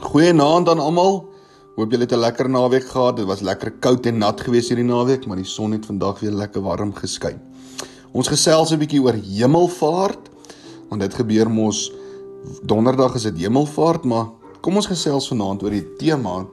[0.00, 1.18] Goeienaand aan almal.
[1.76, 3.16] Hoop julle het 'n lekker naweek gehad.
[3.16, 6.30] Dit was lekker koud en nat geweest hierdie naweek, maar die son het vandag weer
[6.30, 7.40] lekker warm geskyn.
[8.12, 10.30] Ons gesels 'n bietjie oor hemelvaart,
[10.88, 11.92] want dit gebeur mos
[12.62, 14.26] donderdag is dit hemelvaart, maar
[14.60, 16.46] kom ons gesels vanaand oor die tema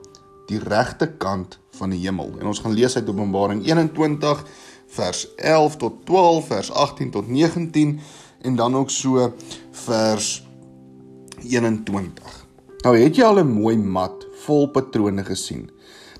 [0.46, 2.30] die regte kant van die hemel.
[2.40, 4.44] En ons gaan lees uit Openbaring 21
[4.86, 8.00] vers 11 tot 12, vers 18 tot 19
[8.42, 9.32] en dan ook so
[9.70, 10.46] vers
[11.42, 12.47] 21.
[12.86, 15.70] Nou het jy al 'n mooi mat vol patrone gesien.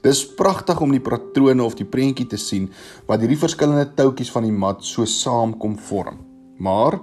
[0.03, 2.71] Dis pragtig om die patrone of die prentjie te sien
[3.07, 6.19] wat hierdie verskillende toutjies van die mat so saamkom vorm.
[6.59, 6.99] Maar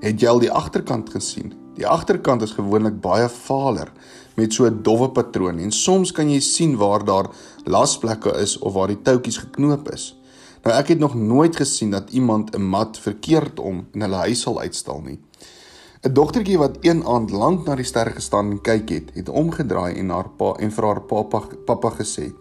[0.00, 1.54] het jy al die agterkant gesien?
[1.74, 3.92] Die agterkant is gewoonlik baie valer
[4.36, 7.30] met so 'n dowwe patroon en soms kan jy sien waar daar
[7.64, 10.16] lasplekke is of waar die toutjies geknoop is.
[10.62, 14.40] Nou ek het nog nooit gesien dat iemand 'n mat verkeerd om in hulle huis
[14.40, 15.18] sal uitstal nie.
[16.00, 19.98] 'n Dogtertjie wat een aand lank na die sterre gestaan en kyk het, het omgedraai
[20.00, 22.32] en haar pa en vir haar pappa pappa gesê: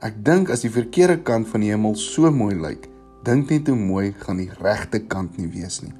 [0.00, 2.88] "Ek dink as die verkeerde kant van die hemel so mooi lyk,
[3.24, 5.94] dink net hoe mooi gaan die regte kant nie wees nie."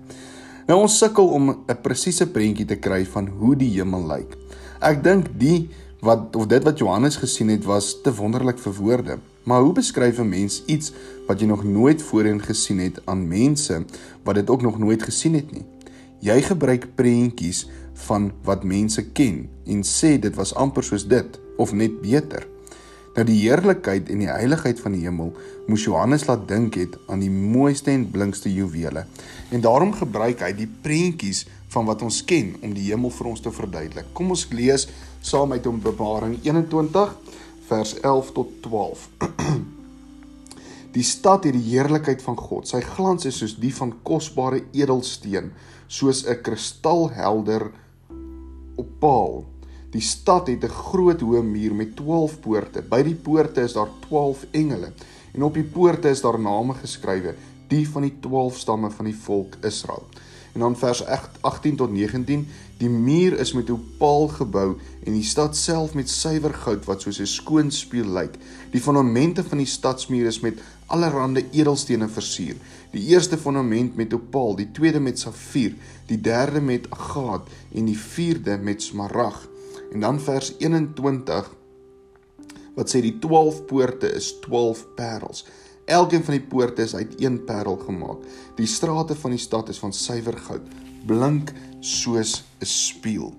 [0.68, 4.36] Nou ons sukkel om 'n presiese prentjie te kry van hoe die hemel lyk.
[4.80, 5.70] Ek dink die
[6.02, 9.18] wat of dit wat Johannes gesien het was te wonderlik vir woorde.
[9.44, 10.92] Maar hoe beskryf 'n mens iets
[11.26, 13.84] wat jy nog nooit voorheen gesien het aan mense
[14.22, 15.64] wat dit ook nog nooit gesien het nie?
[16.20, 17.64] Jy gebruik prentjies
[18.06, 22.44] van wat mense ken en sê dit was amper soos dit of net beter.
[23.16, 25.32] Nou die heerlikheid en die heiligheid van die hemel
[25.66, 29.06] moes Johannes laat dink het aan die mooiste en blinkste juwele.
[29.50, 33.42] En daarom gebruik hy die prentjies van wat ons ken om die hemel vir ons
[33.42, 34.12] te verduidelik.
[34.12, 34.88] Kom ons lees
[35.24, 37.16] saam uit Openbaring 21
[37.70, 39.08] vers 11 tot 12.
[40.90, 42.66] Die stad het die heerlikheid van God.
[42.66, 45.52] Sy glans is soos die van kosbare edelsteen,
[45.86, 47.70] soos 'n kristalhelder
[48.76, 49.44] opaal.
[49.92, 52.82] Die stad het 'n groot hoë muur met 12 poorte.
[52.82, 54.92] By die poorte is daar 12 engele
[55.34, 57.34] en op die poorte is daar name geskrywe,
[57.68, 60.06] die van die 12 stamme van die volk Israel.
[60.52, 61.04] En dan vers
[61.40, 66.54] 18 tot 19, die muur is met opaal gebou en die stad self met suiwer
[66.54, 68.34] goud wat soos 'n skoon spieël lyk.
[68.70, 70.58] Die fondamente van die stadsmuur is met
[70.90, 72.58] allerlei edelstene versier.
[72.92, 75.76] Die eerste fondament met opaal, die tweede met safier,
[76.10, 79.46] die derde met agaat en die vierde met smarag.
[79.92, 81.56] En dan vers 21
[82.76, 85.44] wat sê die 12 poorte is 12 parels.
[85.90, 88.22] Elkeen van die poorte is uit een parel gemaak.
[88.56, 90.68] Die strate van die stad is van suiwer goud,
[91.06, 93.34] blink soos 'n spieël.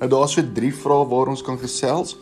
[0.00, 2.16] Nou daar's so drie vrae waar ons kan gesels.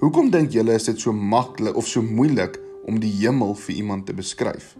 [0.00, 2.58] Hoekom dink julle is dit so maklik of so moeilik
[2.88, 4.74] om die hemel vir iemand te beskryf?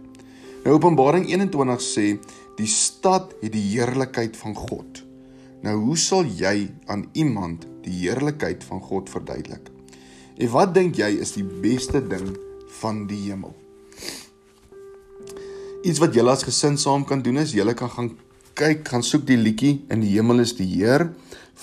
[0.63, 2.05] Nou Openbaring 21 sê
[2.57, 5.03] die stad het die heerlikheid van God.
[5.63, 9.69] Nou hoe sal jy aan iemand die heerlikheid van God verduidelik?
[10.39, 12.33] En wat dink jy is die beste ding
[12.79, 13.53] van die hemel?
[15.83, 18.13] Iets wat julle as gesin saam kan doen is julle kan gaan
[18.55, 21.09] kyk, gaan soek die liedjie in die hemel is die Heer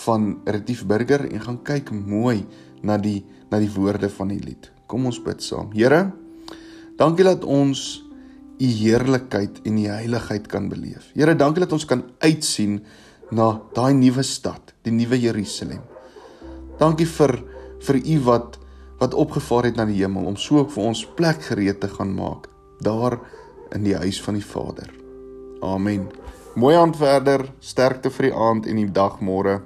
[0.05, 2.43] van Retief Burger en gaan kyk mooi
[2.85, 4.69] na die na die woorde van die lied.
[4.87, 5.73] Kom ons bid saam.
[5.75, 6.13] Here,
[7.01, 8.03] dankie dat ons
[8.61, 11.09] u heerlikheid en u heiligheid kan beleef.
[11.17, 12.83] Here, dankie dat ons kan uitsien
[13.33, 15.81] na daai nuwe stad, die nuwe Jerusalem.
[16.81, 17.39] Dankie vir
[17.81, 18.59] vir u wat
[19.01, 22.51] wat opgevaar het na die hemel om so vir ons plek gereed te gaan maak.
[22.85, 23.17] Daar
[23.73, 24.91] in die huis van die Vader.
[25.65, 26.11] Amen.
[26.61, 29.61] Mooi aand verder, sterkte vir die aand en die dag môre.